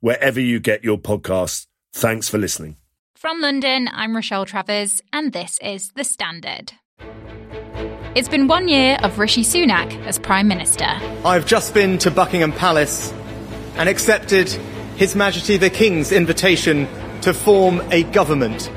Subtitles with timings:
[0.00, 1.66] wherever you get your podcasts.
[1.92, 2.76] Thanks for listening.
[3.16, 6.72] From London, I'm Rochelle Travers, and this is The Standard.
[8.14, 10.86] It's been one year of Rishi Sunak as Prime Minister.
[11.24, 13.12] I've just been to Buckingham Palace
[13.76, 14.48] and accepted
[14.96, 16.86] His Majesty the King's invitation
[17.22, 18.70] to form a government.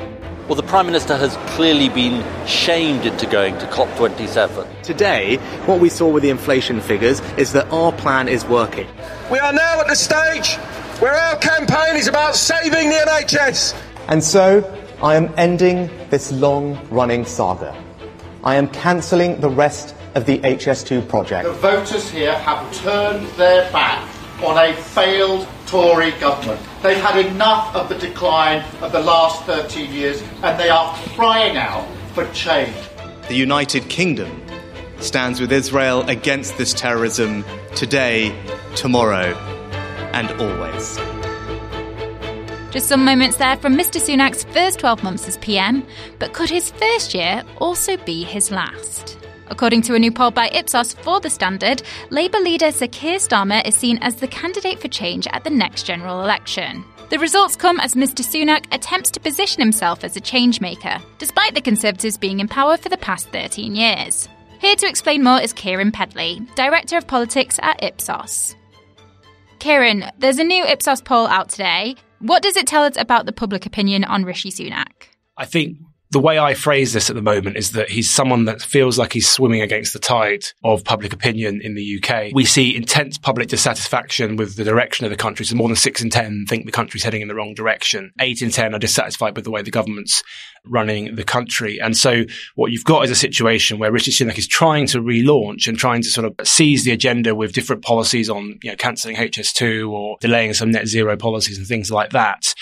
[0.48, 4.82] Well, the Prime Minister has clearly been shamed into going to COP27.
[4.82, 8.88] Today, what we saw with the inflation figures is that our plan is working.
[9.32, 10.58] We are now at the stage
[11.02, 13.76] where our campaign is about saving the NHS.
[14.08, 14.62] And so,
[15.02, 17.76] I am ending this long running saga.
[18.44, 21.48] I am cancelling the rest of the HS2 project.
[21.48, 24.08] The voters here have turned their back
[24.44, 26.62] on a failed Tory government.
[26.84, 31.58] They've had enough of the decline of the last 13 years and they are crying
[31.58, 32.76] out for change.
[33.28, 34.30] The United Kingdom
[35.00, 37.44] stands with Israel against this terrorism
[37.76, 38.36] today,
[38.76, 39.34] tomorrow,
[40.14, 40.98] and always.
[42.72, 44.00] Just some moments there from Mr.
[44.00, 45.86] Sunak's first 12 months as PM,
[46.20, 49.18] but could his first year also be his last?
[49.50, 53.68] According to a new poll by Ipsos for The Standard, Labour leader Sir Keir Starmer
[53.68, 56.86] is seen as the candidate for change at the next general election.
[57.10, 58.24] The results come as Mr.
[58.24, 62.88] Sunak attempts to position himself as a changemaker, despite the Conservatives being in power for
[62.88, 64.30] the past 13 years.
[64.62, 68.56] Here to explain more is Keiran Pedley, Director of Politics at Ipsos.
[69.62, 71.96] Keiran, there's a new Ipsos poll out today.
[72.18, 75.10] What does it tell us about the public opinion on Rishi Sunak?
[75.38, 75.78] I think
[76.12, 79.14] the way I phrase this at the moment is that he's someone that feels like
[79.14, 82.34] he's swimming against the tide of public opinion in the UK.
[82.34, 85.46] We see intense public dissatisfaction with the direction of the country.
[85.46, 88.12] So more than six in 10 think the country's heading in the wrong direction.
[88.20, 90.22] Eight in 10 are dissatisfied with the way the government's
[90.66, 91.80] running the country.
[91.80, 92.24] And so
[92.56, 96.02] what you've got is a situation where Richard Sunak is trying to relaunch and trying
[96.02, 100.18] to sort of seize the agenda with different policies on, you know, cancelling HS2 or
[100.20, 102.54] delaying some net zero policies and things like that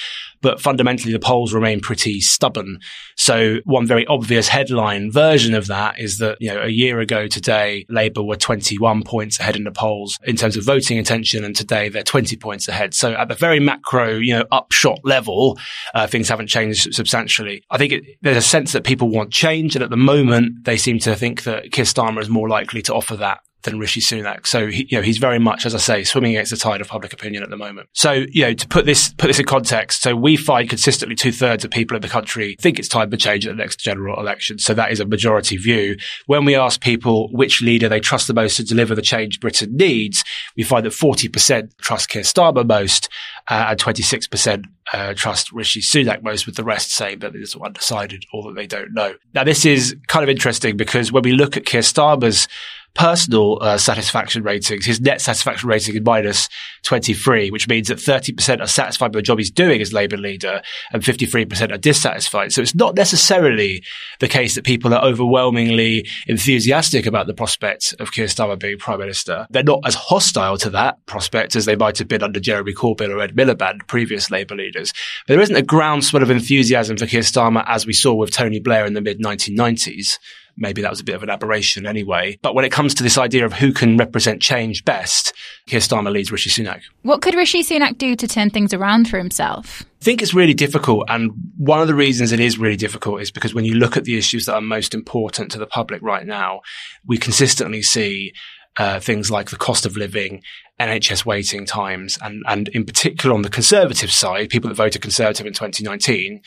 [0.42, 2.80] but fundamentally the polls remain pretty stubborn.
[3.16, 7.28] So one very obvious headline version of that is that, you know, a year ago
[7.28, 11.44] today, Labour were 21 points ahead in the polls in terms of voting intention.
[11.44, 12.94] And today they're 20 points ahead.
[12.94, 15.58] So at the very macro, you know, upshot level,
[15.94, 17.64] uh, things haven't changed substantially.
[17.70, 19.76] I think it, there's a sense that people want change.
[19.76, 22.94] And at the moment, they seem to think that Keir Starmer is more likely to
[22.94, 24.48] offer that than Rishi Sunak.
[24.48, 26.88] So he, you know, he's very much, as I say, swimming against the tide of
[26.88, 27.90] public opinion at the moment.
[27.94, 31.32] So, you know, to put this, put this in context, so we find consistently two
[31.32, 34.20] thirds of people in the country think it's time for change at the next general
[34.20, 34.60] election.
[34.60, 35.98] So that is a majority view.
[36.28, 39.76] When we ask people which leader they trust the most to deliver the change Britain
[39.76, 40.24] needs,
[40.56, 43.10] we find that 40% trust Keir Starmer most,
[43.50, 48.26] uh, and 26% uh, trust Rishi Sunak most, with the rest saying that it's undecided
[48.34, 49.16] or that they don't know.
[49.34, 52.48] Now, this is kind of interesting because when we look at Keir Starmer's
[52.94, 56.50] personal uh, satisfaction ratings, his net satisfaction rating is minus
[56.84, 60.62] 23, which means that 30% are satisfied with the job he's doing as Labour leader
[60.92, 62.52] and 53% are dissatisfied.
[62.52, 63.84] So it's not necessarily
[64.20, 69.00] the case that people are overwhelmingly enthusiastic about the prospect of Keir Starmer being Prime
[69.00, 69.48] Minister.
[69.50, 73.10] They're not as hostile to that prospect as they might have been under Jeremy Corbyn
[73.10, 74.94] or Ed Miliband, previous Labour leaders.
[75.28, 78.60] But there isn't a groundswell of enthusiasm for Keir Starmer as we saw with Tony
[78.60, 80.18] Blair in the mid 1990s
[80.60, 82.38] maybe that was a bit of an aberration anyway.
[82.42, 85.34] But when it comes to this idea of who can represent change best,
[85.68, 86.82] Keir Starmer leads Rishi Sunak.
[87.02, 89.84] What could Rishi Sunak do to turn things around for himself?
[90.02, 91.06] I think it's really difficult.
[91.10, 94.04] And one of the reasons it is really difficult is because when you look at
[94.04, 96.62] the issues that are most important to the public right now,
[97.06, 98.34] we consistently see
[98.78, 100.42] uh, things like the cost of living,
[100.80, 105.46] NHS waiting times, and, and in particular on the Conservative side, people that voted Conservative
[105.46, 106.42] in 2019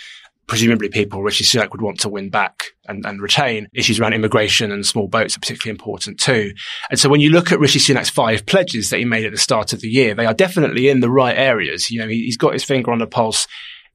[0.47, 3.69] presumably people Rishi Sunak would want to win back and, and retain.
[3.75, 6.53] Issues around immigration and small boats are particularly important too.
[6.91, 9.39] And so when you look at Rishi Sunak's five pledges that he made at the
[9.39, 11.91] start of the year, they are definitely in the right areas.
[11.91, 13.47] You know, he, he's got his finger on the pulse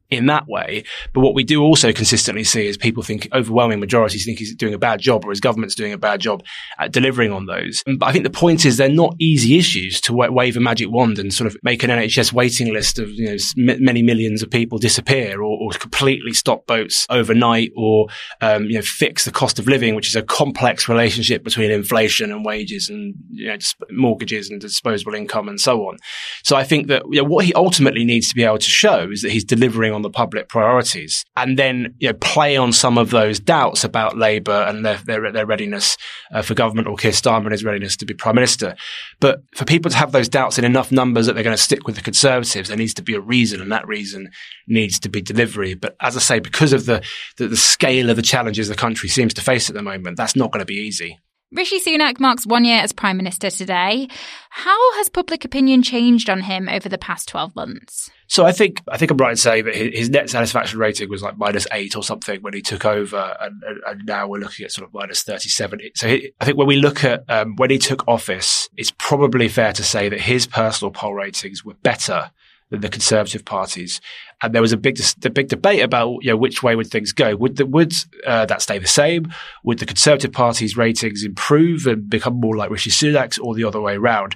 [0.09, 0.83] in that way.
[1.13, 4.73] But what we do also consistently see is people think overwhelming majorities think he's doing
[4.73, 6.43] a bad job or his government's doing a bad job
[6.79, 7.83] at delivering on those.
[7.85, 11.19] But I think the point is they're not easy issues to wave a magic wand
[11.19, 14.77] and sort of make an NHS waiting list of, you know, many millions of people
[14.77, 18.07] disappear or, or completely stop boats overnight or,
[18.41, 22.31] um, you know, fix the cost of living, which is a complex relationship between inflation
[22.31, 23.57] and wages and, you know,
[23.91, 25.97] mortgages and disposable income and so on.
[26.43, 29.09] So I think that, you know, what he ultimately needs to be able to show
[29.11, 32.97] is that he's delivering on the public priorities and then you know, play on some
[32.97, 35.97] of those doubts about Labour and their, their, their readiness
[36.31, 38.75] uh, for government or Keir Starmer and his readiness to be Prime Minister.
[39.19, 41.87] But for people to have those doubts in enough numbers that they're going to stick
[41.87, 44.29] with the Conservatives, there needs to be a reason and that reason
[44.67, 45.73] needs to be delivery.
[45.73, 47.03] But as I say, because of the,
[47.37, 50.35] the, the scale of the challenges the country seems to face at the moment, that's
[50.35, 51.19] not going to be easy.
[51.53, 54.09] Rishi Sunak marks one year as Prime Minister today.
[54.49, 58.09] How has public opinion changed on him over the past 12 months?
[58.27, 61.21] So I think I think I'm right in saying that his net satisfaction rating was
[61.23, 64.73] like minus eight or something when he took over, and, and now we're looking at
[64.73, 65.79] sort of minus 37.
[65.95, 69.47] So he, I think when we look at um, when he took office, it's probably
[69.47, 72.31] fair to say that his personal poll ratings were better
[72.69, 74.01] than the Conservative parties.
[74.41, 77.11] And there was a big, a big debate about, you know, which way would things
[77.11, 77.35] go?
[77.35, 77.93] Would, the, would
[78.25, 79.33] uh, that stay the same?
[79.63, 83.81] Would the Conservative Party's ratings improve and become more like Rishi Sunak's or the other
[83.81, 84.35] way around?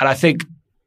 [0.00, 0.44] And I think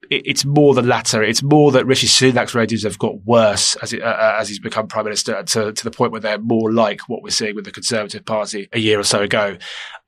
[0.09, 1.23] it's more the latter.
[1.23, 4.87] It's more that Rishi Sunak's ratings have got worse as it, uh, as he's become
[4.87, 7.71] prime minister to, to the point where they're more like what we're seeing with the
[7.71, 9.57] Conservative Party a year or so ago.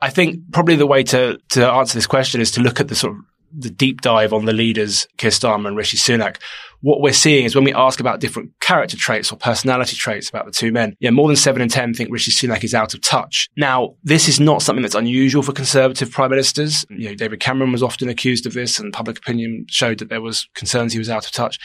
[0.01, 2.95] I think probably the way to to answer this question is to look at the
[2.95, 3.21] sort of
[3.57, 6.37] the deep dive on the leaders, Keir Starmer and Rishi Sunak,
[6.81, 10.45] what we're seeing is when we ask about different character traits or personality traits about
[10.45, 13.01] the two men, yeah, more than seven in 10 think Rishi Sunak is out of
[13.01, 13.49] touch.
[13.57, 16.85] Now, this is not something that's unusual for conservative prime ministers.
[16.89, 20.21] You know, David Cameron was often accused of this and public opinion showed that there
[20.21, 21.59] was concerns he was out of touch.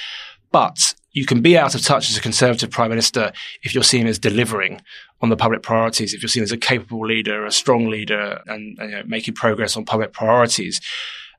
[0.50, 3.32] But you can be out of touch as a conservative prime minister
[3.62, 4.81] if you're seen as delivering
[5.20, 8.76] on the public priorities, if you're seen as a capable leader, a strong leader, and,
[8.79, 10.81] you know, making progress on public priorities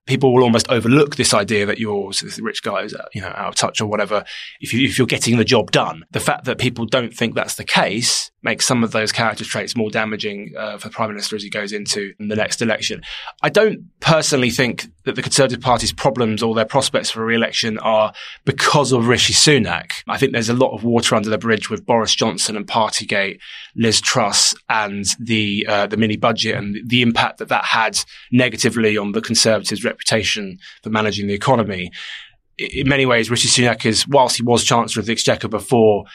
[0.05, 3.33] people will almost overlook this idea that you're this rich guy who's uh, you know
[3.35, 4.23] out of touch or whatever.
[4.59, 7.55] If you if you're getting the job done, the fact that people don't think that's
[7.55, 11.43] the case makes some of those character traits more damaging uh, for prime minister as
[11.43, 13.01] he goes into the next election.
[13.41, 18.13] I don't personally think that the Conservative Party's problems or their prospects for re-election are
[18.45, 20.03] because of Rishi Sunak.
[20.07, 23.39] I think there's a lot of water under the bridge with Boris Johnson and Partygate,
[23.75, 27.97] Liz Truss, and the uh, the mini budget and the impact that that had
[28.31, 31.91] negatively on the Conservatives' reputation for managing the economy.
[32.57, 36.05] In many ways, Rishi Sunak is, whilst he was Chancellor of the Exchequer before,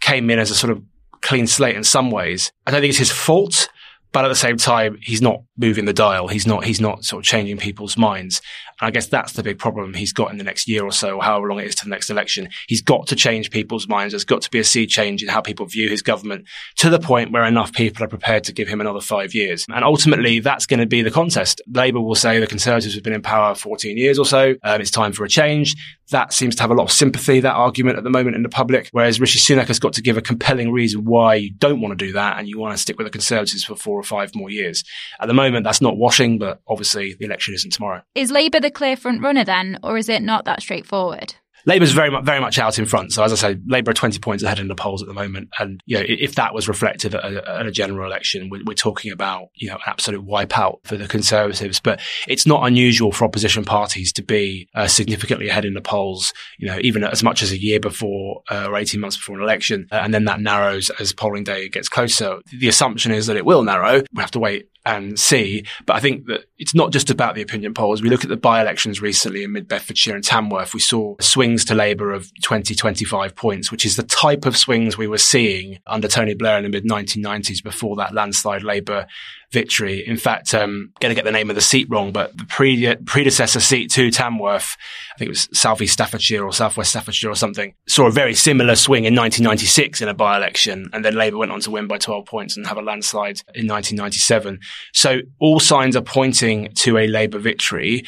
[0.00, 0.82] came in as a sort of
[1.26, 2.52] clean slate in some ways.
[2.66, 3.68] I don't think it's his fault,
[4.12, 6.28] but at the same time, he's not moving the dial.
[6.28, 8.40] He's not, he's not sort of changing people's minds.
[8.80, 11.22] I guess that's the big problem he's got in the next year or so, or
[11.22, 12.48] however long it is to the next election.
[12.68, 14.12] He's got to change people's minds.
[14.12, 16.46] There's got to be a sea change in how people view his government
[16.76, 19.64] to the point where enough people are prepared to give him another five years.
[19.68, 21.60] And ultimately, that's going to be the contest.
[21.72, 24.54] Labour will say the Conservatives have been in power 14 years or so.
[24.62, 25.74] Um, it's time for a change.
[26.10, 28.48] That seems to have a lot of sympathy, that argument at the moment in the
[28.48, 28.88] public.
[28.92, 32.06] Whereas Rishi Sunak has got to give a compelling reason why you don't want to
[32.06, 34.50] do that and you want to stick with the Conservatives for four or five more
[34.50, 34.84] years.
[35.20, 38.02] At the moment, that's not washing, but obviously the election isn't tomorrow.
[38.14, 41.34] Is Labour the clear front runner then, or is it not that straightforward?
[41.66, 43.12] Labour's very much, very much out in front.
[43.12, 45.48] So as I say, Labour are 20 points ahead in the polls at the moment.
[45.58, 49.48] And, you know, if that was reflected at a, general election, we're, we're, talking about,
[49.54, 51.80] you know, an absolute wipeout for the Conservatives.
[51.80, 56.32] But it's not unusual for opposition parties to be uh, significantly ahead in the polls,
[56.58, 59.42] you know, even as much as a year before uh, or 18 months before an
[59.42, 59.88] election.
[59.90, 62.38] Uh, and then that narrows as polling day gets closer.
[62.56, 64.02] The assumption is that it will narrow.
[64.12, 65.64] We have to wait and see.
[65.84, 68.00] But I think that it's not just about the opinion polls.
[68.00, 70.72] We look at the by-elections recently in Mid Bedfordshire and Tamworth.
[70.72, 74.96] We saw swings to Labour of 20, 25 points, which is the type of swings
[74.96, 79.06] we were seeing under Tony Blair in the mid 1990s before that landslide Labour
[79.52, 80.06] victory.
[80.06, 82.96] In fact, um, going to get the name of the seat wrong, but the pre-
[83.06, 84.76] predecessor seat to Tamworth,
[85.14, 88.76] I think it was Southeast Staffordshire or Southwest Staffordshire or something, saw a very similar
[88.76, 90.90] swing in 1996 in a by-election.
[90.92, 93.66] And then Labour went on to win by 12 points and have a landslide in
[93.66, 94.60] 1997.
[94.92, 98.04] So all signs are pointing to a Labour victory.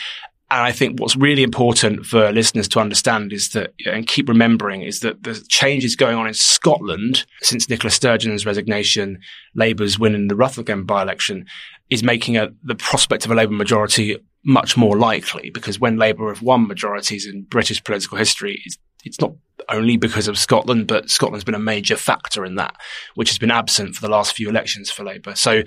[0.50, 4.80] And I think what's really important for listeners to understand is that, and keep remembering,
[4.82, 9.20] is that the changes going on in Scotland since Nicola Sturgeon's resignation,
[9.54, 11.44] Labour's winning the Rutherglen by-election,
[11.90, 16.28] is making a, the prospect of a Labour majority much more likely because when Labour
[16.28, 19.34] have won majorities in British political history, it's, it's not
[19.68, 22.74] only because of Scotland, but Scotland's been a major factor in that,
[23.14, 25.34] which has been absent for the last few elections for Labour.
[25.34, 25.62] So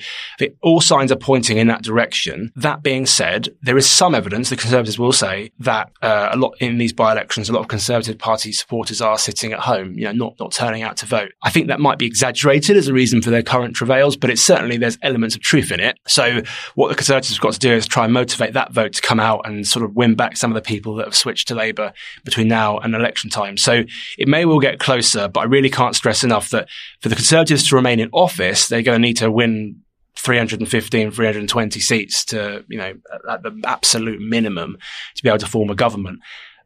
[0.62, 2.52] all signs are pointing in that direction.
[2.56, 6.56] That being said, there is some evidence, the Conservatives will say, that uh, a lot
[6.60, 10.12] in these by-elections, a lot of Conservative Party supporters are sitting at home, you know,
[10.12, 11.32] not, not turning out to vote.
[11.44, 14.42] I think that might be exaggerated as a reason for their current travails, but it's
[14.42, 15.98] certainly, there's elements of truth in it.
[16.08, 16.42] So
[16.76, 19.20] what the Conservatives have got to do is try and motivate that vote to come
[19.20, 21.94] out and sort of win back some of the people that have switched to Labour
[22.24, 23.58] between now and election time.
[23.58, 23.81] So
[24.18, 26.68] it may well get closer, but I really can't stress enough that
[27.02, 29.82] for the Conservatives to remain in office, they're going to need to win
[30.18, 32.94] 315, 320 seats to, you know,
[33.30, 34.78] at the absolute minimum
[35.16, 36.20] to be able to form a government.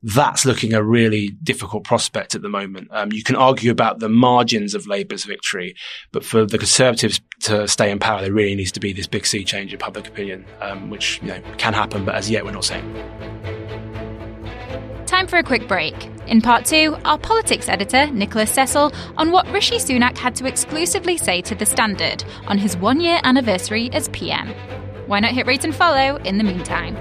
[0.03, 2.89] That's looking a really difficult prospect at the moment.
[2.91, 5.75] Um, you can argue about the margins of Labour's victory,
[6.11, 9.25] but for the Conservatives to stay in power, there really needs to be this big
[9.25, 12.51] sea change in public opinion, um, which you know can happen, but as yet we're
[12.51, 13.54] not seeing.
[15.15, 15.95] Time for a quick break.
[16.27, 21.15] In part two, our politics editor, Nicholas Cecil, on what Rishi Sunak had to exclusively
[21.15, 24.53] say to The Standard on his one year anniversary as PM.
[25.07, 26.97] Why not hit rate and follow in the meantime?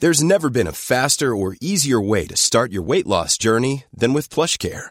[0.00, 4.12] There's never been a faster or easier way to start your weight loss journey than
[4.12, 4.90] with PlushCare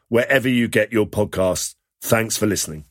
[0.11, 1.73] wherever you get your podcasts.
[2.01, 2.83] Thanks for listening.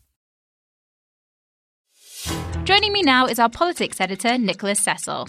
[2.64, 5.28] Joining me now is our politics editor, Nicholas Cecil.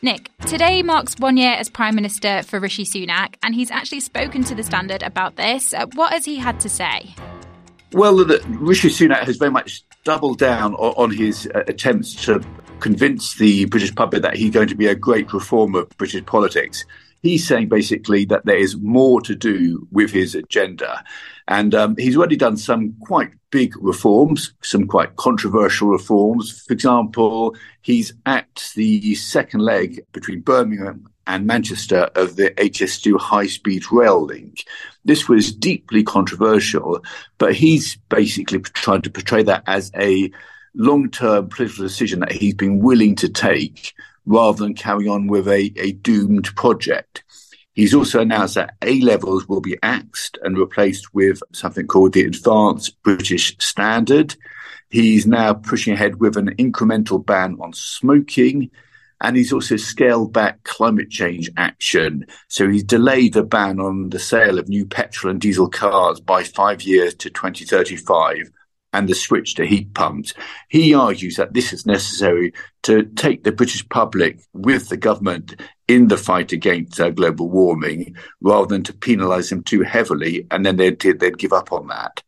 [0.00, 4.44] Nick, today marks one year as Prime Minister for Rishi Sunak, and he's actually spoken
[4.44, 5.74] to The Standard about this.
[5.74, 7.14] Uh, what has he had to say?
[7.92, 12.44] Well, the, Rishi Sunak has very much doubled down on, on his uh, attempts to
[12.78, 16.84] convince the British public that he's going to be a great reformer of British politics
[17.24, 21.02] he's saying basically that there is more to do with his agenda.
[21.48, 26.62] And um, he's already done some quite big reforms, some quite controversial reforms.
[26.66, 33.46] For example, he's at the second leg between Birmingham and Manchester of the HS2 high
[33.46, 34.64] speed rail link.
[35.06, 37.02] This was deeply controversial,
[37.38, 40.30] but he's basically trying to portray that as a
[40.74, 43.94] long term political decision that he's been willing to take
[44.26, 47.24] rather than carry on with a, a doomed project.
[47.74, 52.24] He's also announced that A levels will be axed and replaced with something called the
[52.24, 54.36] Advanced British Standard.
[54.90, 58.70] He's now pushing ahead with an incremental ban on smoking.
[59.20, 62.26] And he's also scaled back climate change action.
[62.48, 66.44] So he's delayed the ban on the sale of new petrol and diesel cars by
[66.44, 68.50] five years to 2035
[68.94, 70.32] and the switch to heat pumps.
[70.68, 76.08] He argues that this is necessary to take the British public with the government in
[76.08, 80.76] the fight against uh, global warming rather than to penalise them too heavily and then
[80.76, 82.22] they'd, they'd give up on that.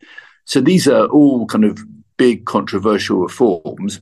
[0.45, 1.79] So these are all kind of
[2.17, 4.01] big controversial reforms,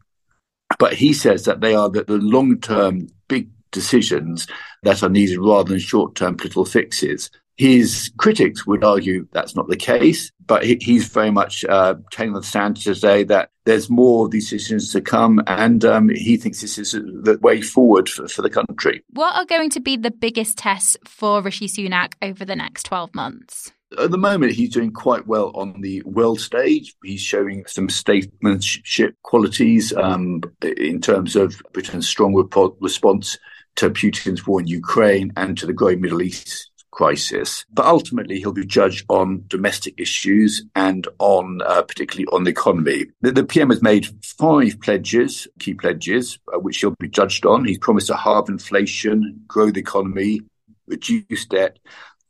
[0.78, 4.46] but he says that they are the, the long term big decisions
[4.84, 7.30] that are needed rather than short term political fixes.
[7.56, 12.32] His critics would argue that's not the case, but he, he's very much uh, taking
[12.32, 16.78] the stand to say that there's more decisions to come, and um, he thinks this
[16.78, 19.02] is the way forward for, for the country.
[19.10, 23.14] What are going to be the biggest tests for Rishi Sunak over the next 12
[23.14, 23.72] months?
[23.98, 26.94] At the moment, he's doing quite well on the world stage.
[27.04, 32.34] He's showing some statesmanship qualities um, in terms of Britain's strong
[32.80, 33.38] response
[33.76, 37.66] to Putin's war in Ukraine and to the growing Middle East crisis.
[37.72, 43.06] But ultimately, he'll be judged on domestic issues and on uh, particularly on the economy.
[43.20, 47.64] The, the, PM has made five pledges, key pledges, uh, which he'll be judged on.
[47.64, 50.40] He's promised to halve inflation, grow the economy,
[50.86, 51.78] reduce debt,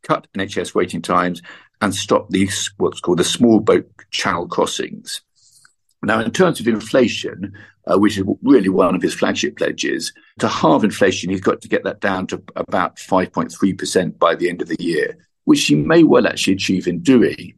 [0.02, 1.42] cut NHS waiting times,
[1.80, 5.22] and stop these what's called the small boat channel crossings.
[6.04, 7.54] Now, in terms of inflation,
[7.86, 10.12] uh, which is really one of his flagship pledges.
[10.38, 14.62] To halve inflation, he's got to get that down to about 5.3% by the end
[14.62, 17.54] of the year, which he may well actually achieve in doing.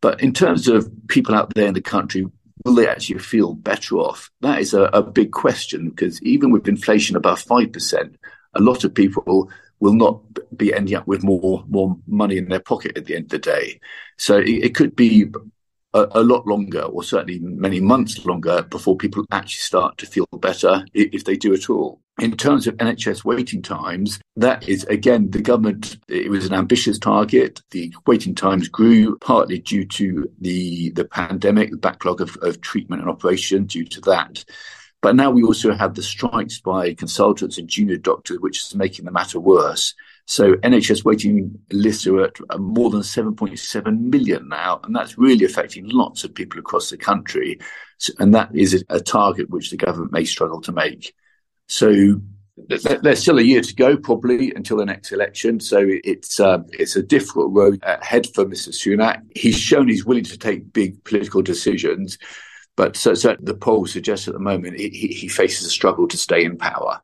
[0.00, 2.26] But in terms of people out there in the country,
[2.64, 4.30] will they actually feel better off?
[4.40, 8.14] That is a, a big question because even with inflation above 5%,
[8.54, 10.20] a lot of people will not
[10.56, 13.38] be ending up with more more money in their pocket at the end of the
[13.38, 13.80] day.
[14.18, 15.26] So it, it could be
[15.94, 20.26] a, a, lot longer, or certainly many months longer, before people actually start to feel
[20.38, 22.00] better, if they do at all.
[22.20, 25.96] In terms of NHS waiting times, that is again the government.
[26.08, 27.60] It was an ambitious target.
[27.70, 33.02] The waiting times grew partly due to the the pandemic, the backlog of, of treatment
[33.02, 34.44] and operation due to that.
[35.04, 39.04] But now we also have the strikes by consultants and junior doctors, which is making
[39.04, 39.94] the matter worse.
[40.26, 45.44] So NHS waiting lists are at uh, more than 7.7 million now, and that's really
[45.44, 47.60] affecting lots of people across the country.
[48.18, 51.14] And that is a target which the government may struggle to make.
[51.68, 52.20] So
[52.56, 55.60] there's still a year to go, probably until the next election.
[55.60, 58.68] So it's uh, it's a difficult road ahead for Mr.
[58.70, 59.22] Sunak.
[59.34, 62.18] He's shown he's willing to take big political decisions,
[62.76, 66.16] but so, so the polls suggest at the moment he, he faces a struggle to
[66.16, 67.00] stay in power.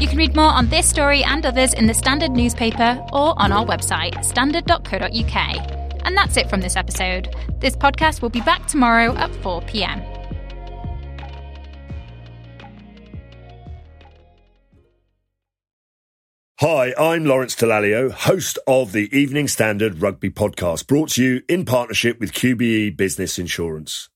[0.00, 3.52] You can read more on this story and others in the Standard newspaper or on
[3.52, 6.04] our website, standard.co.uk.
[6.04, 7.34] And that's it from this episode.
[7.60, 10.02] This podcast will be back tomorrow at 4 pm.
[16.60, 21.64] Hi, I'm Lawrence Dallaglio, host of the Evening Standard Rugby Podcast, brought to you in
[21.64, 24.08] partnership with QBE Business Insurance.